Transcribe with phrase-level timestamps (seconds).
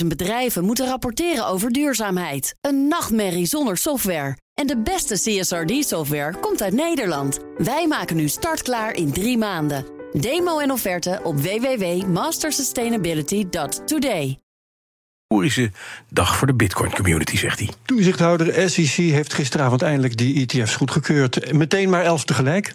[0.00, 2.54] 50.000 bedrijven moeten rapporteren over duurzaamheid.
[2.60, 4.36] Een nachtmerrie zonder software.
[4.54, 7.38] En de beste CSRD-software komt uit Nederland.
[7.56, 9.84] Wij maken nu startklaar in drie maanden.
[10.12, 14.38] Demo en offerte op www.mastersustainability.today.
[15.28, 15.70] Historische
[16.10, 17.70] dag voor de Bitcoin community, zegt hij.
[17.84, 21.52] Toezichthouder SEC heeft gisteravond eindelijk die ETF's goedgekeurd.
[21.52, 22.74] Meteen maar elf tegelijk.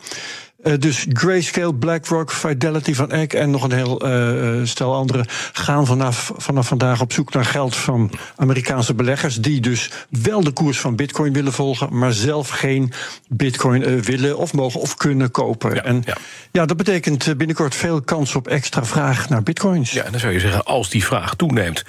[0.63, 5.85] Uh, dus Grayscale, BlackRock, Fidelity van Eck en nog een heel uh, stel andere gaan
[5.85, 9.35] vanaf, vanaf vandaag op zoek naar geld van Amerikaanse beleggers.
[9.35, 12.91] Die dus wel de koers van Bitcoin willen volgen, maar zelf geen
[13.27, 15.75] Bitcoin uh, willen of mogen of kunnen kopen.
[15.75, 16.17] Ja, en ja.
[16.52, 19.91] ja, dat betekent binnenkort veel kans op extra vraag naar Bitcoins.
[19.91, 21.83] Ja, dan zou je zeggen, als die vraag toeneemt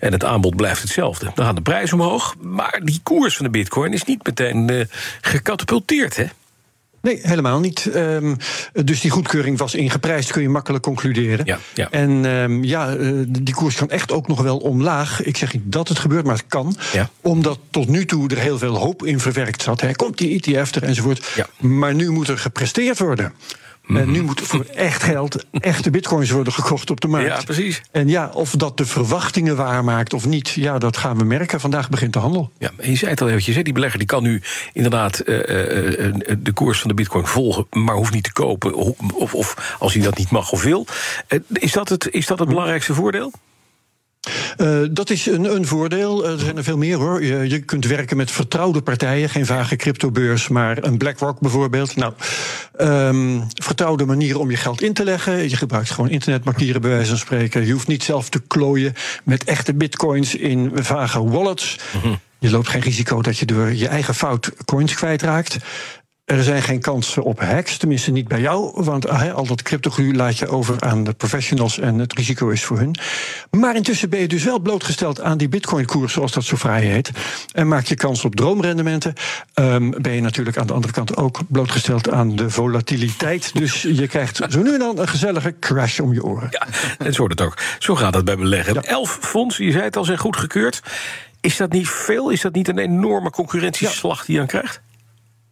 [0.00, 2.34] en het aanbod blijft hetzelfde, dan gaat de prijs omhoog.
[2.40, 4.88] Maar die koers van de Bitcoin is niet meteen
[5.20, 6.24] gecatapulteerd, hè?
[7.06, 7.90] Nee, helemaal niet.
[7.94, 8.36] Um,
[8.84, 11.46] dus die goedkeuring was ingeprijsd, kun je makkelijk concluderen.
[11.46, 11.90] Ja, ja.
[11.90, 15.22] En um, ja, uh, die koers kan echt ook nog wel omlaag.
[15.22, 16.76] Ik zeg niet dat het gebeurt, maar het kan.
[16.92, 17.10] Ja.
[17.20, 19.80] Omdat tot nu toe er heel veel hoop in verwerkt zat.
[19.80, 19.92] Hè.
[19.92, 21.44] Komt die ETF er enzovoort.
[21.60, 23.32] Maar nu moet er gepresteerd worden.
[23.86, 23.98] Mhm.
[23.98, 27.26] En nu moet voor echt geld echte bitcoins worden gekocht op de markt.
[27.26, 27.82] Ja, precies.
[27.90, 31.60] En ja, of dat de verwachtingen waarmaakt of niet, ja, dat gaan we merken.
[31.60, 32.50] Vandaag begint de handel.
[32.58, 34.42] Ja, en je zei het al eventjes, hè, die belegger die kan nu
[34.72, 38.74] inderdaad uh, uh, de koers van de bitcoin volgen, maar hoeft niet te kopen.
[39.14, 40.86] Of, of als hij dat niet mag of wil.
[41.52, 43.32] Is, dat het, is dat het belangrijkste voordeel?
[44.56, 46.24] Uh, dat is een, een voordeel.
[46.24, 47.24] Uh, er zijn er veel meer hoor.
[47.24, 51.96] Je, je, kunt werken met vertrouwde partijen, geen vage cryptobeurs, maar een BlackRock bijvoorbeeld.
[51.96, 52.12] Nou,
[52.80, 55.48] um, vertrouwde manier om je geld in te leggen.
[55.48, 57.66] Je gebruikt gewoon internetbankieren bij wijze van spreken.
[57.66, 61.78] Je hoeft niet zelf te klooien met echte bitcoins in vage wallets.
[61.94, 62.18] Mm -hmm.
[62.38, 65.56] Je loopt geen risico dat je door je eigen fout coins kwijtraakt.
[66.26, 68.72] Er zijn geen kansen op hacks, tenminste niet bij jou.
[68.74, 72.64] Want uh, al dat cryptoglu laat je over aan de professionals en het risico is
[72.64, 72.96] voor hun.
[73.50, 77.10] Maar intussen ben je dus wel blootgesteld aan die bitcoin-koers, zoals dat zo vrij heet.
[77.52, 79.14] En maak je kans op droomrendementen.
[79.54, 83.54] Um, ben je natuurlijk aan de andere kant ook blootgesteld aan de volatiliteit.
[83.54, 86.48] Dus je krijgt zo nu en dan een gezellige crash om je oren.
[86.50, 86.66] Ja,
[86.98, 87.58] en zo het ook.
[87.78, 88.74] Zo gaat het bij beleggen.
[88.74, 88.82] Ja.
[88.82, 90.82] Elf fondsen, je zei het al, zijn goedgekeurd.
[91.40, 92.30] Is dat niet veel?
[92.30, 94.80] Is dat niet een enorme concurrentieslag die je dan krijgt?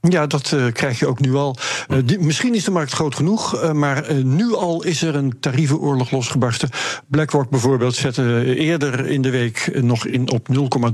[0.09, 1.57] Ja, dat uh, krijg je ook nu al.
[1.89, 5.37] Uh, die, misschien is de markt groot genoeg, uh, maar nu al is er een
[5.41, 6.69] tarievenoorlog losgebarsten.
[7.07, 10.49] BlackRock bijvoorbeeld zette eerder in de week nog in op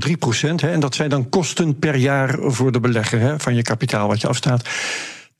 [0.07, 0.63] 0,3 procent.
[0.63, 4.21] En dat zijn dan kosten per jaar voor de belegger hè, van je kapitaal wat
[4.21, 4.67] je afstaat.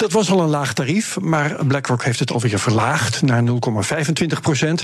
[0.01, 4.83] Dat was al een laag tarief, maar BlackRock heeft het alweer verlaagd naar 0,25 procent.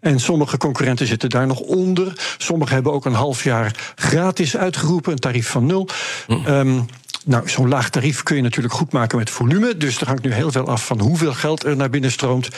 [0.00, 2.12] En sommige concurrenten zitten daar nog onder.
[2.38, 5.88] Sommigen hebben ook een half jaar gratis uitgeroepen, een tarief van nul.
[6.26, 6.46] Mm.
[6.46, 6.86] Um,
[7.24, 9.76] nou, zo'n laag tarief kun je natuurlijk goed maken met volume.
[9.76, 12.48] Dus er hangt nu heel veel af van hoeveel geld er naar binnen stroomt.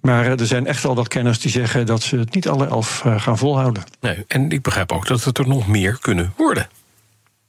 [0.00, 3.04] Maar er zijn echt al wat kenners die zeggen dat ze het niet alle elf
[3.16, 3.82] gaan volhouden.
[4.00, 6.68] Nee, en ik begrijp ook dat het er nog meer kunnen worden.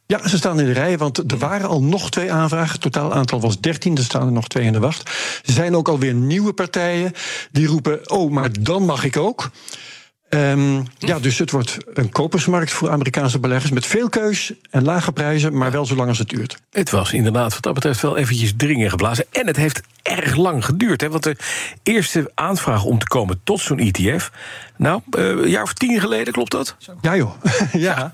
[0.07, 2.71] Ja, ze staan in de rij, want er waren al nog twee aanvragen.
[2.71, 5.09] Het totaal aantal was 13, er staan er nog twee in de wacht.
[5.45, 7.11] Er zijn ook alweer nieuwe partijen
[7.51, 9.49] die roepen: Oh, maar dan mag ik ook.
[10.35, 15.11] Um, ja, dus het wordt een kopersmarkt voor Amerikaanse beleggers met veel keus en lage
[15.11, 16.57] prijzen, maar wel zolang als het duurt.
[16.71, 19.25] Het was inderdaad wat dat betreft wel eventjes dringen geblazen.
[19.31, 21.01] En het heeft erg lang geduurd.
[21.01, 21.35] Hè, want de
[21.83, 24.31] eerste aanvraag om te komen tot zo'n ETF.
[24.77, 26.75] Nou, uh, een jaar of tien geleden, klopt dat?
[27.01, 27.31] Ja, joh.
[27.87, 28.11] ja.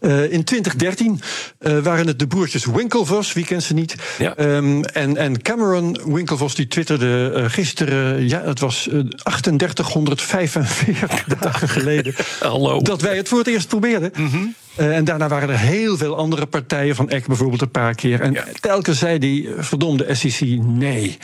[0.00, 1.20] Uh, in 2013
[1.60, 3.94] uh, waren het de broertjes Winklevoss, wie kent ze niet?
[4.18, 4.38] Ja.
[4.38, 12.14] Um, en, en Cameron Winklevoss die twitterde gisteren, ja, het was 3845 dagen geleden.
[12.40, 12.80] Hallo.
[12.80, 14.12] Dat wij het voor het eerst probeerden.
[14.16, 14.54] Mm -hmm.
[14.76, 18.20] en daarna waren er heel veel andere partijen, van Eck bijvoorbeeld een paar keer.
[18.20, 18.44] En ja.
[18.60, 21.18] telkens zei die verdomde SEC nee.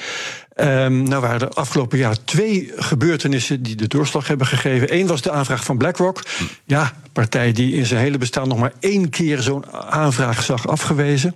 [0.61, 4.95] Um, nou waren er afgelopen jaar twee gebeurtenissen die de doorslag hebben gegeven.
[4.95, 6.23] Eén was de aanvraag van BlackRock.
[6.65, 11.35] Ja, partij die in zijn hele bestaan nog maar één keer zo'n aanvraag zag afgewezen.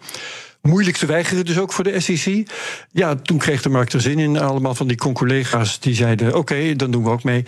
[0.63, 2.51] Moeilijk te weigeren dus ook voor de SEC.
[2.91, 4.39] Ja, toen kreeg de markt er zin in.
[4.39, 6.37] Allemaal van die conculega's die zeiden...
[6.37, 7.45] oké, dan doen we ook mee.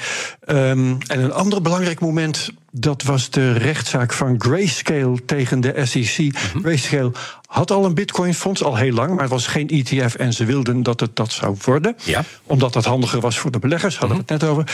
[0.47, 2.51] Um, en een ander belangrijk moment...
[2.77, 6.19] dat was de rechtszaak van Grayscale tegen de SEC.
[6.19, 6.61] Mm -hmm.
[6.63, 7.13] Grayscale
[7.47, 9.11] had al een bitcoinfonds, al heel lang...
[9.11, 11.97] maar het was geen ETF en ze wilden dat het dat zou worden.
[12.05, 12.25] Ja.
[12.45, 14.35] Omdat dat handiger was voor de beleggers, hadden we -hmm.
[14.35, 14.65] het net over.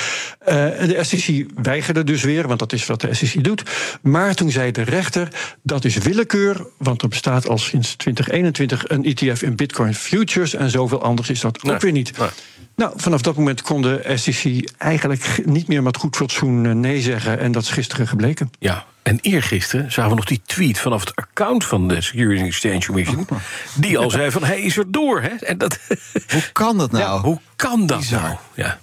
[0.41, 3.63] Uh, de SEC weigerde dus weer, want dat is wat de SEC doet.
[4.03, 5.29] Maar toen zei de rechter,
[5.63, 6.67] dat is willekeur...
[6.79, 10.55] want er bestaat al sinds 2021 een ETF in bitcoin futures...
[10.55, 11.75] en zoveel anders is dat nee.
[11.75, 12.19] ook weer niet.
[12.19, 12.29] Nee.
[12.81, 17.39] Nou, vanaf dat moment kon de SEC eigenlijk niet meer met goed fatsoen nee zeggen.
[17.39, 18.51] En dat is gisteren gebleken.
[18.59, 22.87] Ja, en eergisteren zagen we nog die tweet vanaf het account van de Securities Exchange
[22.87, 23.27] Commission.
[23.75, 25.23] Die al zei van hij is er door.
[25.23, 25.29] Hè?
[25.29, 25.79] En dat,
[26.33, 27.05] hoe kan dat nou?
[27.05, 28.21] Ja, hoe kan dat Bizar.
[28.23, 28.37] nou?
[28.55, 28.79] Ja.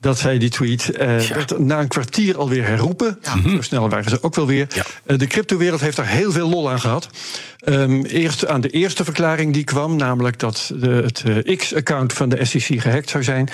[0.00, 0.90] Dat zei die tweet.
[1.00, 1.34] Uh, Ja.
[1.34, 3.18] werd na een kwartier alweer herroepen.
[3.48, 4.66] Zo snel waren ze ook wel weer.
[4.74, 4.82] Ja.
[5.06, 7.08] Eh, de cryptowereld heeft daar heel veel lol aan gehad.
[7.58, 12.28] Ehm, eerst aan de eerste verklaring die kwam, namelijk dat de, het eh, X-account van
[12.28, 13.48] de SEC gehackt zou zijn.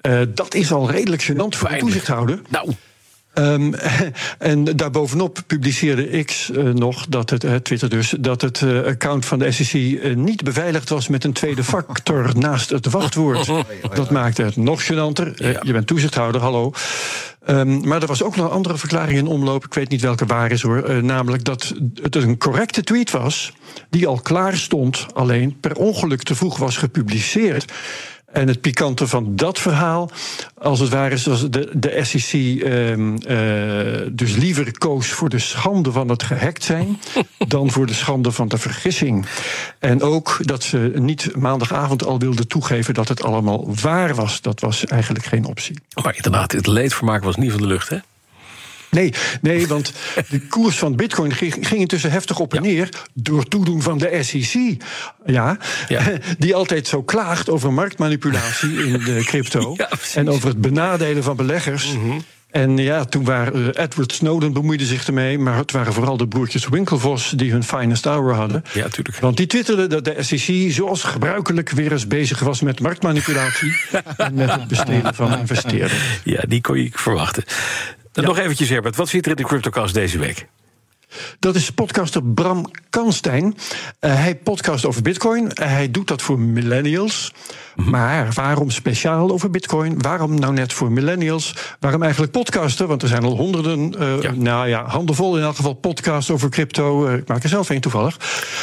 [0.00, 2.40] Eh, dat is al redelijk gênant voor de toezichthouder.
[2.48, 2.70] Nou,
[3.34, 3.72] Ehm,
[4.38, 9.26] en daarbovenop publiceerde X eh, nog dat het, eh, Twitter dus, dat het eh, account
[9.26, 13.50] van de SEC niet beveiligd was met een tweede factor naast het wachtwoord.
[13.94, 15.34] Dat maakte het nog gênanter.
[15.62, 16.72] Je bent toezichthouder, hallo.
[17.44, 19.64] Ehm, maar er was ook nog een andere verklaring in omloop.
[19.64, 21.02] Ik weet niet welke waar is hoor.
[21.02, 23.52] Namelijk dat het een correcte tweet was.
[23.90, 27.72] Die al klaar stond, alleen per ongeluk te vroeg was gepubliceerd.
[28.34, 30.10] En het pikante van dat verhaal,
[30.58, 35.38] als het ware, is dat de, de SEC ehm, eh, dus liever koos voor de
[35.38, 37.00] schande van het gehackt zijn.
[37.48, 39.26] dan voor de schande van de vergissing.
[39.78, 44.40] En ook dat ze niet maandagavond al wilden toegeven dat het allemaal waar was.
[44.40, 45.78] Dat was eigenlijk geen optie.
[46.02, 47.98] maar inderdaad, het leedvermaak was niet van de lucht, hè?
[48.94, 49.92] Nee, nee, want
[50.28, 52.88] de koers van Bitcoin ging, ging intussen heftig op en neer.
[53.14, 54.82] door toedoen van de SEC.
[55.26, 55.58] Ja,
[55.88, 56.02] Ja.
[56.38, 59.74] die altijd zo klaagt over marktmanipulatie in de crypto.
[59.76, 61.96] Ja, en over het benadelen van beleggers.
[62.50, 65.38] En ja, toen waren eh, Edward Snowden bemoeide zich ermee.
[65.38, 68.64] maar het waren vooral de broertjes Winklevoss die hun finest hour hadden.
[68.72, 69.18] Ja, tuurlijk.
[69.18, 73.76] Want die twitterden dat de SEC zoals gebruikelijk weer eens bezig was met marktmanipulatie.
[74.16, 76.20] en met het besteden van investeerders.
[76.24, 77.44] Ja, die kon je verwachten.
[78.14, 78.96] Dan Nog eventjes, Herbert.
[78.96, 80.46] Wat zit er in de CryptoCast deze week?
[81.38, 83.56] Dat is podcaster Bram Kanstein.
[83.98, 85.52] Eh, hij podcast over Bitcoin.
[85.52, 87.32] Eh, hij doet dat voor millennials.
[87.74, 90.00] Maar waarom speciaal over Bitcoin?
[90.02, 91.54] Waarom nou net voor millennials?
[91.80, 92.88] Waarom eigenlijk podcasten?
[92.88, 94.32] Want er zijn al honderden, eh, Ja.
[94.34, 97.08] nou ja, handenvol in elk geval podcasts over crypto.
[97.14, 98.16] Ik maak er zelf een toevallig.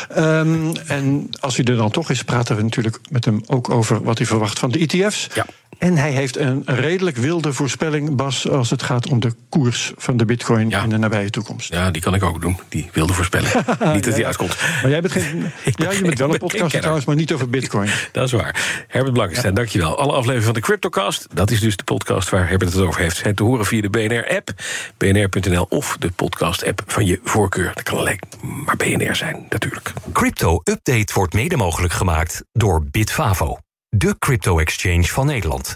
[0.09, 4.04] Ehm, en als hij er dan toch is, praten we natuurlijk met hem ook over
[4.04, 5.27] wat hij verwacht van de ETF's.
[5.33, 5.45] Ja.
[5.77, 10.18] En hij heeft een redelijk wilde voorspelling, Bas, als het gaat om de koers van
[10.18, 10.83] de Bitcoin Ja.
[10.83, 11.74] in de nabije toekomst.
[11.74, 12.57] Ja, die kan ik ook doen.
[12.69, 13.49] Die wilde voorspellen.
[13.93, 14.57] Niet dat die uitkomt.
[14.81, 15.51] Maar jij bent geen.
[15.75, 17.89] Ja, je bent wel een podcast trouwens, maar niet over Bitcoin.
[18.11, 18.85] Dat is waar.
[18.88, 19.97] Herbert Blankenstein, dankjewel.
[19.97, 23.17] Alle afleveringen van de CryptoCast, dat is dus de podcast waar Herbert het over heeft,
[23.17, 24.49] zijn te horen via de BNR-app,
[24.97, 27.71] bnr.nl of de podcast-app van je voorkeur.
[27.73, 28.19] Dat kan alleen
[28.65, 29.94] maar BNR zijn, natuurlijk.
[30.13, 33.57] Crypto Update wordt mede mogelijk gemaakt door Bitfavo,
[33.89, 35.75] de crypto-exchange van Nederland.